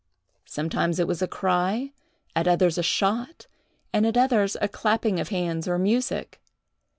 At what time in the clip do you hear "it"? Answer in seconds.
0.97-1.05